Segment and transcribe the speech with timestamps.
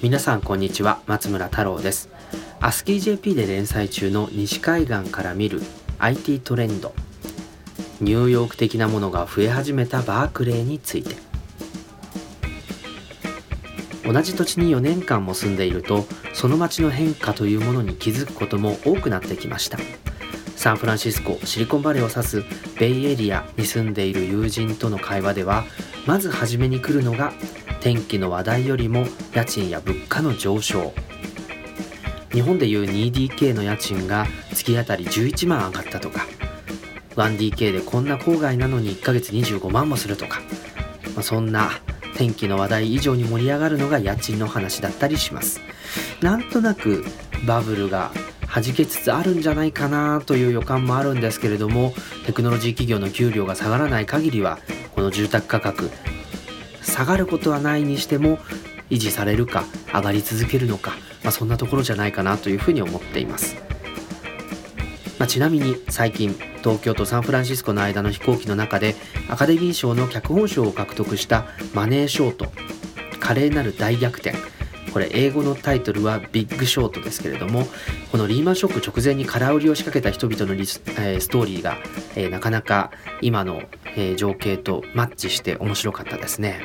[0.00, 2.08] 皆さんこんにちは松村太郎です。
[2.60, 5.60] アスキー JP で連載中の西海岸から見る
[5.98, 6.94] IT トレンド。
[8.00, 11.16] ニューヨーク的なものが増え始めたバークレーについて。
[14.04, 19.78] 同じ土地に4年間も住んでいるとその街の変化というものに気づくことも多くなってきました。
[20.54, 22.44] サンフランシスコシリコンバレーを指す
[22.78, 25.64] ベイエリアに住んでいる友人との会話では
[26.06, 27.32] まず初めに来るのが
[27.80, 30.92] 天気の話題よりも家賃や物価の上昇。
[32.32, 36.26] 日本でいう 2DK の家賃が月当たり11万上がったとか。
[37.14, 40.40] 1DK でこんな郊外なのに1ヶ月25万もするとか、
[41.14, 41.70] まあ、そんな
[42.16, 45.60] 天気の話題以上に盛り上がるのが家賃の話だったりします。
[46.20, 47.04] なんとなく
[47.46, 48.12] バブルが
[48.52, 51.92] 弾けつつあるんじゃないかなという予感もあるんですけれども
[52.26, 54.58] テクノロジー企業の給料が下がらない限りは
[54.94, 55.90] この住宅価格
[56.82, 58.38] 下がることはないにしても
[58.90, 60.92] 維持されるか上がり続けるのか、
[61.22, 63.56] まあ、そんなところじゃないかなというふうに思っています、
[65.18, 68.94] まあ、ちなみに最近東京とサンフランシスコの間の飛行機の中で
[69.28, 72.46] アカデミー賞の脚本賞を獲得したマネーショート
[73.20, 74.57] 華麗なる大逆転。
[74.92, 77.66] これ英語のタイトルはビッグショートですけれども
[78.10, 81.78] このリーマンショック直前に空売りを仕掛けた人々のリス、えー、ストーリーが、
[82.16, 83.62] えー、なかなか今の、
[83.96, 86.60] えー、情景とマッチして面白かったですね。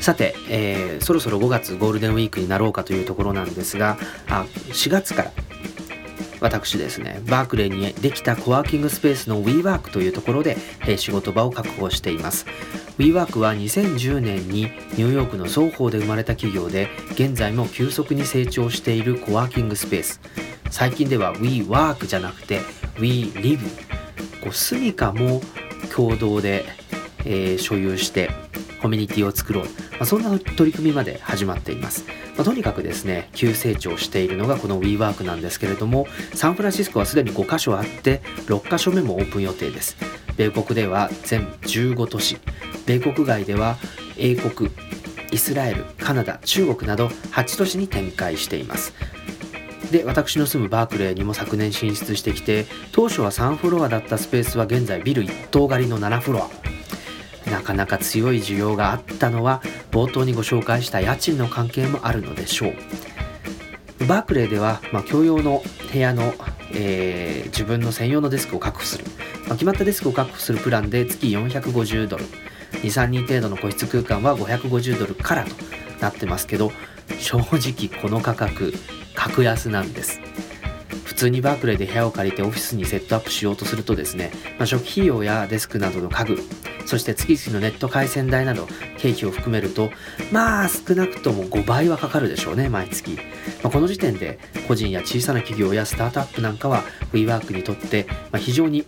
[0.00, 3.96] さて、えー、そろそろ5月ゴールデンウィークになろうかというところなんですが
[4.28, 5.32] あ4月から
[6.40, 12.46] 私ですねバークレーにできたコワーキングスペースの WeWork というところで、えー、仕事場を確保しています
[12.98, 20.20] WeWork は2010年にニューヨークの双方で生まれた企業で現在も急速に成長しているコワーキングスペース。
[20.70, 22.60] 最近では WeWork じゃなくて
[22.96, 23.58] WeLive
[24.42, 25.40] こう住処も
[25.94, 26.64] 共同で、
[27.24, 28.30] えー、所有して
[28.80, 32.04] コミュニティを作ろう、まあ、そんな取り組みまで始まっています、
[32.36, 40.15] まあ、とにかくですね急成長しているのがこの WeWork なんですけれどもサンフランシスコはすでに5カ所あって6カ所目もオープン予定です。
[40.36, 42.38] 米国では全15都市
[42.86, 43.76] 米国外では
[44.16, 44.70] 英国
[45.32, 48.94] イスラエルカナダ中国など8都市に展開しています。
[49.90, 57.50] で私の住むバークレーにも昨年進出してきて当初は3フロアだったスペースは現在ビル1棟狩りの7フロア。
[57.50, 64.06] なかなか強い需要があったのは冒頭にご紹介した家賃の関係もあるのでしょう。
[64.06, 66.34] バークレーでは、まあ、共用の部屋の、
[66.74, 69.04] えー、自分の専用のデスクを確保する、
[69.46, 72.24] まあ、決まったデスクを確保するプランで月450ドル。
[72.82, 75.50] 23人程度の個室空間は550ドルからと
[76.00, 76.72] なってますけど
[77.18, 78.72] 正直この価格
[79.14, 80.20] 格安なんです。
[81.04, 86.42] 普通にバークレーで部屋を借りてオフィスにセットアップしようとするとですね、まあ、初期費用やデスクなどの家具
[86.84, 88.68] そして月々のネット回線代など
[88.98, 89.90] 経費を含めると
[90.30, 93.16] まあ少なくとも5倍はかかるでしょうね毎月、
[93.62, 96.82] まあ、この時点で個人や小さな企業やスタートアップなんかは
[97.12, 98.84] WeWork にとって、非常に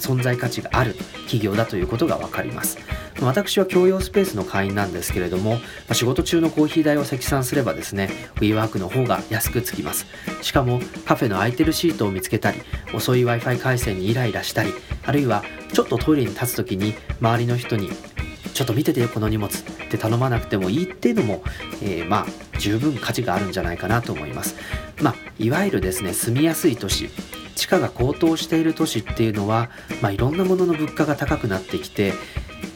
[0.00, 0.94] 存在価値がある
[1.24, 2.78] 企業だということが分かります。
[3.20, 5.58] 私は共用スペースの会員なんですけれども、
[5.92, 10.06] 仕事中のコーヒー代を積算すればですね WeWork の方が安くつきます。
[10.42, 12.62] しかもカフェの空いてるシートを見つけたり
[12.94, 14.72] 遅い Wi-Fi 回線にイライラしたり
[15.04, 17.90] あるいはちょっとトイレに立つ時に周りの人に
[18.54, 21.42] ちょっと見ててよこの荷物って頼まなくてもいいっていうのも、
[21.82, 24.56] えー、まあ十分価値があるんじゃないかなと思います。
[25.02, 27.10] まあいわゆるですね住みやすい都市。
[27.60, 29.68] 地価が高騰している都市っていうのは、
[30.00, 32.14] まあ、いろんなものの物価が高くなってきて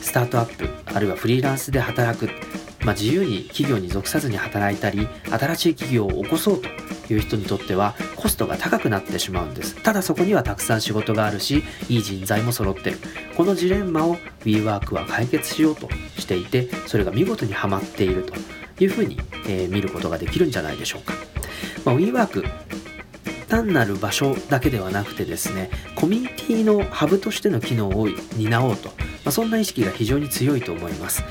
[0.00, 2.30] スタートアップあるいはフリーランスで働く、
[2.84, 6.68] まあ、自由に企業に属さずに働いたり新しい企業を起こそうと
[7.12, 9.74] いう人にとってはコストが高くなってしまうんです。
[9.82, 12.98] ただそこにはたくさん仕事があるしいい人材も揃ってる。
[13.36, 18.34] このジレンマを WeWork は解決しようとしていてそれが見事にはまっていると
[18.78, 19.18] いうふうに、
[19.48, 21.14] えー、見ることができるんじゃないでしょうか、
[21.84, 22.67] まあ、WeWork
[23.48, 28.94] 単なる場所だけではなくてですねコミュニティのハブとしての機能を担おうと、ま
[29.26, 31.24] あ、そんな意識が非常に強いと思います。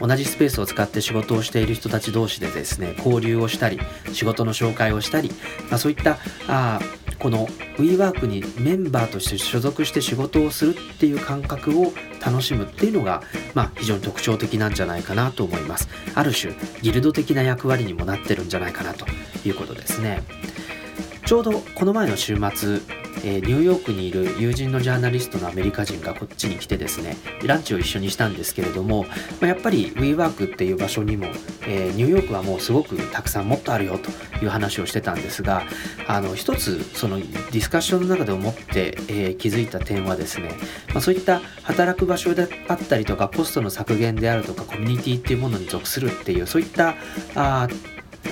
[0.00, 3.78] 同じスペースを使って仕事をしている人たち同士でですね交流をしたり
[4.12, 5.30] 仕事の紹介をしたり、
[5.70, 6.80] まあ、そういったあ
[7.18, 7.46] この
[7.78, 13.22] WeWork にメンバーとして所属して仕事をするっていう感覚を楽しむっていうのが、
[13.54, 15.88] まあ、非常に特徴的なんじゃないかなと思います。
[16.14, 19.06] ある種ギルド的な役割にもなってるんじゃないかなと
[19.46, 20.22] いうことですね。
[21.26, 22.80] ちょうどこの前の週末
[23.24, 29.10] えー、ニューヨークにいる友人のジャーナリストのアメリカ人がこっちに来てですねランチを一緒にしたんですけれども、ま
[29.42, 31.26] あ、やっぱり WeWork っていう場所にも、
[31.66, 34.10] えー、ニューヨークはもうすごくたくさんもっとあるよと
[34.44, 35.62] いう話をしてたんですが
[36.06, 40.50] あの一つそのディスカッションの中で思って、えー、気づいた点はですね、
[40.92, 46.94] まあ、そういった働く場所であったりとかコストの削減であるとかコミュニティっていうものに属するっていうそういった
[47.34, 47.68] あ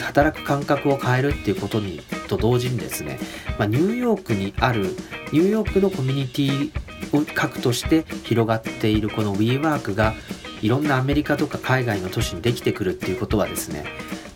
[0.00, 2.00] 働く感覚を変えるっていうことに
[2.32, 3.18] と同時にですね、
[3.58, 4.96] まあ、ニューヨークにある
[5.32, 6.72] ニューヨークのコミュニティ
[7.16, 10.14] を核として広がっているこの WeWork が
[10.62, 13.84] いろんなアメリカとか海外の都市にできてくるっていうことはですね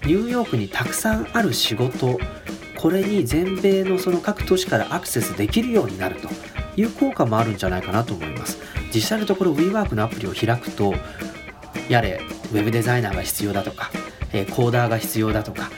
[0.04, 2.18] ニューヨークにたくさんある仕事
[2.76, 6.28] これに全米のその各都市からアクセスできるようになると
[6.76, 8.58] いう効果もあるんじゃないかなと思います。
[8.94, 10.94] 実際のところ WeWork のアプリを開くと
[11.88, 12.20] やれ
[12.52, 13.90] ウェブデザイナーが必要だとか
[14.32, 15.70] え、コーダーが必要だとか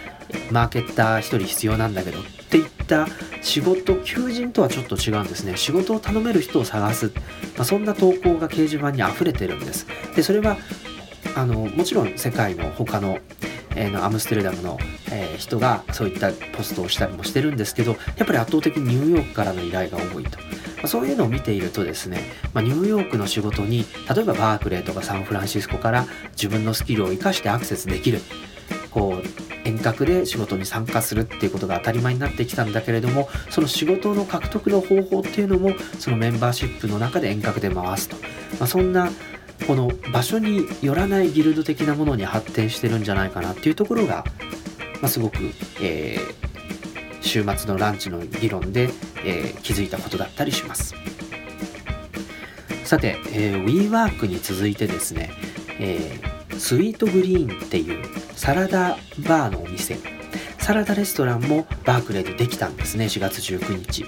[0.51, 3.07] マーケッター1人必要なんだけどっていった
[3.43, 5.57] 仕事求人とはちょっと違うんですね。
[5.57, 7.13] 仕事を頼める人を探す、
[7.57, 9.87] まあ、そんな投稿が掲示板に溢れてるんです。
[10.17, 10.57] でそれは
[11.37, 13.19] あのもちろん世界の他の,、
[13.77, 14.79] えー、のアムステルダムの、
[15.11, 20.39] えー、人がそういったポストをしたりもしてるんですけどやっぱり圧倒的にニューヨークからの依頼が多いと。
[20.83, 22.23] ま、そういうのを見ているとですね、
[22.55, 23.85] まあ、ニューヨークの仕事に
[24.15, 28.21] 例えばバークレーとかサンフランシスコから自分のスキルを生かしてアクセスできる。
[28.91, 29.48] こう
[29.89, 38.17] 遠隔で仕事に参加するっていうことが当たり前になってきたんだけれどもその仕事の獲得の方法っていうのもそのメンバーシップの中で遠隔で回すと、
[38.59, 39.11] まあ、そんな
[39.67, 44.25] この場所によらないギルド的なものに発展してるんじゃないかなっていうところが、
[45.01, 45.37] まあ、すごく、
[45.81, 48.91] えー、週末のランチの議論で、
[49.25, 50.95] えー、気づいたことだったりします。
[52.85, 55.31] さて、えー、WeWork に続いてですね、
[55.79, 58.97] えー、スイートグリーンっていうサラダ
[59.27, 59.99] バーのお店。
[60.61, 64.07] サラダレストランもバークレーでできたんですね4月19日。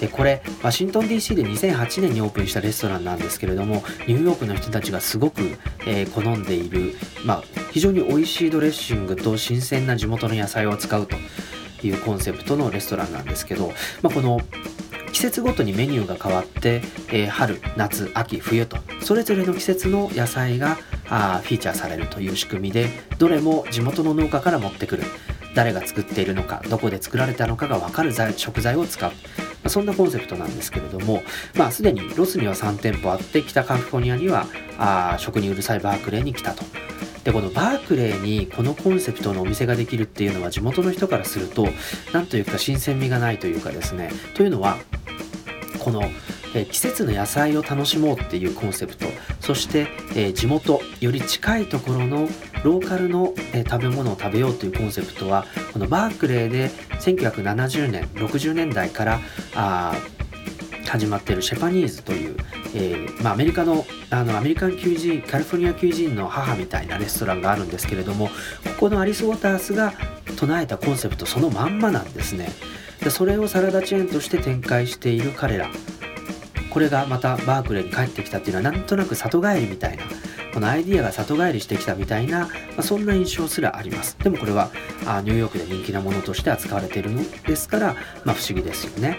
[0.00, 5.42] でこれワシントン DC で2008年にオープンしたレストランなんですけれどもニューヨークの人たちがすごく、
[5.86, 6.94] えー、好んでいる、
[7.26, 11.16] まあ、非常に美味しいドレッシングと新鮮な地元の野菜を使うと
[11.86, 14.40] いうコンセプトのレストランなんですけど、まあ、この
[15.12, 20.78] 季節ごとにメニューが変わって、えー、春夏秋冬とそれぞれの季節の野菜が
[21.10, 25.04] あフィーチャーされるという仕組みでどれも地元の農家から持ってくる。
[25.54, 29.16] 誰が作っているのかどこで作られたのかが分かる食材を使う、ま
[29.64, 31.22] あ、そんなコンセプトなんですけれども、
[31.56, 34.46] まあ、すでにロスには3店舗あって北カリフォルニアには
[34.78, 36.64] あ食にうるさいバークレーに来たと。
[37.24, 41.68] でこのバークレーにこのコンセプトのお店ができるっていうのは地元の人からすると
[42.14, 44.10] 何というか新鮮味がないというかですね。
[44.34, 44.78] というのは
[45.78, 46.02] この
[46.54, 49.06] え季節の野菜を楽しもうっていうコンセプト。
[49.40, 52.28] そして、え地元より近いところの
[52.64, 56.68] ローカルの、え食べ物を食べようというコンセプトはこのバークレーで
[57.00, 59.20] 1970年60年代から
[59.54, 59.94] あ
[60.90, 62.36] 始まっているシェパニーズという、
[62.74, 68.32] えー、まあ、アメリカのあのアメリカン求人カリフォルニア求人の母みたいなレストランがあるんですけれどもこ
[68.80, 69.92] このアリス・ウォータースが
[70.36, 72.48] 唱えたコンセプトそのまんまなんですね。
[73.04, 75.70] でそれをサラダチェーンとして展開している彼ら。
[76.70, 80.04] これがまたバークレーに帰ってきたっていうのはなんとなく里帰りみたいな
[80.52, 84.16] このアイディアが里帰りしてきたみたいな、まあ、そんな印象すらあります。
[84.18, 84.70] でもこれは
[85.06, 87.94] あニューヨークで人気なものとして扱われているのですから、
[88.24, 89.18] まあ、不思議ですよね。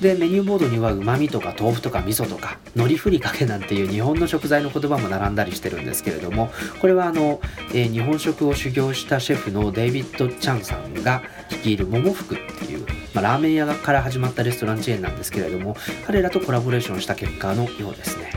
[0.00, 6.50] でメニューボードにはうまみとか豆腐とか味噌とか海苔ふりかけなんていう日本の食材の言葉も並んだりしてるんですけれども
[6.80, 7.40] これはあの、
[7.72, 12.83] えー、日本食を修行したシェフのデイビッド・チャンさんが率いる桃福っていう
[13.14, 15.76] まあ、ラーメン屋から始まったレストランチェーンなんですけれども
[16.06, 18.32] 彼らとコラボレーションした結果のようですね。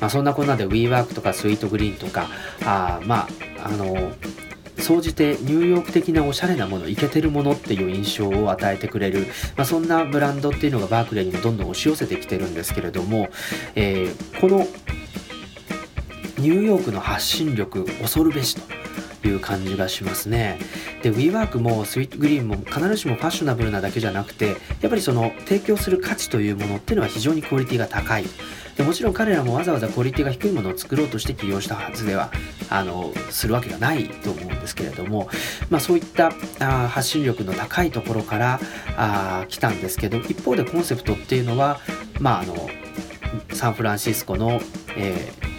[0.00, 2.26] まあ、そんなこんなで WeWork とかスイートグリーンとか
[2.64, 3.28] あま
[3.60, 4.12] ああの
[4.78, 13.28] 総じてニューヨーク的なおしゃれなものイケてるものっていう印象を与えてくれる、まあ、そんなブランドっていうのがバークレーにもどんどん押し寄せてきてるんですけれども、
[13.76, 14.66] えー、この
[16.38, 18.81] ニューヨークの発信力恐るべしと
[19.28, 20.58] いう感じがしますね。
[21.02, 24.54] で WeWork もスイートグリーンも必ずしもファッショナブルなだけじゃなくてや
[24.86, 28.24] っぱりその提供する価値というものっていうのは非常にクオリティが高い。
[28.76, 32.32] でもちろん彼らもわざわざクオリティが低いものを作ろうとして起業したはずでは
[32.70, 35.28] あのするわけがないと思うんですけれども、
[35.68, 38.60] まあ、そういったあ発信力の高いところから
[38.96, 41.80] あ来たんですけど一方でコンセプトっていうのは、
[42.18, 42.70] まあ、あの
[43.52, 44.58] サンフランシスコの、
[44.96, 45.52] えー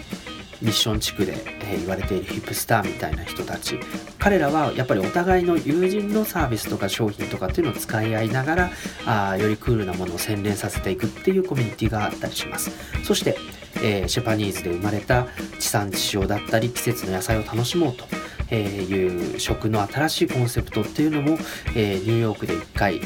[0.64, 1.34] ミッション地区で、
[1.70, 3.78] え、言われているヒップスターみたいな人たち。
[4.18, 8.70] 彼らはやっぱりお互いの友人のサービスとか商品とかっていうのを使い合いながら
[9.04, 12.70] あよりクールなものを洗練させていくっていうコミュニティがあったりします。
[13.04, 13.36] そして、
[13.82, 15.26] えー、シェパニーズで生まれた
[15.58, 18.06] 地産地消だったり季節の野菜を楽しもうと
[18.54, 21.38] えー、いう食の新しいコンセプトっていうのも、
[21.74, 23.00] え、ニューヨークで1回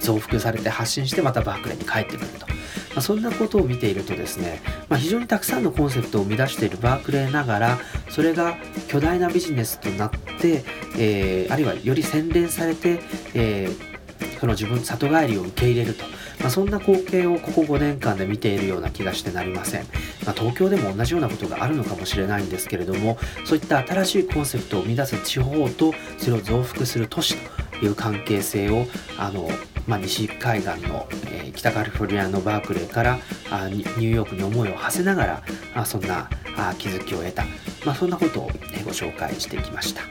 [0.00, 2.46] 増幅されて発信してまたバークレーに帰ってくると。
[2.90, 7.78] まあ、そんなことを見ているとですね、まあ、非常にたくさんのコンセプトを生み出しているバークレーながら
[8.08, 8.56] それが
[8.88, 10.64] 巨大なビジネスとなって、
[10.98, 12.98] えー、あるいはより洗練されて、
[13.34, 16.04] えー、その自分里帰りを受け入れると
[16.40, 19.84] まあ、そんな光景をここ5年間で見ているような気がしてなりません、
[20.24, 27.36] まあ、東京でも同じようなことがあるのかもしれないんですけれどもそういった新しいコンセプトを生み出す地方とそれを増幅する都市
[27.78, 28.86] という関係性を
[29.18, 29.48] あの、
[29.86, 33.18] まあ、西海岸の、えー、北カリフォルニアのバークレーから
[33.50, 35.42] あニューヨークに思いを馳せながら
[35.74, 37.44] あそんなあ気づきを得た、
[37.84, 40.02] まあ、そんなことを、えー、ご紹介してきました。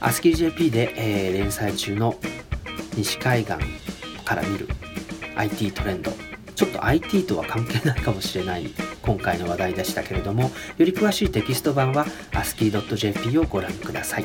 [0.00, 2.14] アスキー JP で、えー、連載中の
[2.98, 3.58] 西海岸
[4.24, 4.68] から見る
[5.36, 6.10] IT トレンド。
[6.56, 14.24] ちょっと IT とは関係ないかもしれない今回の話題でしたけれどもより詳しいテキスト版は ascii.jp をご覧ください。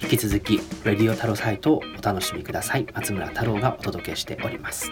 [0.00, 2.86] 引き続きレディオタロサイトをお楽しみください。
[2.94, 4.90] 松村太郎がお届けしております。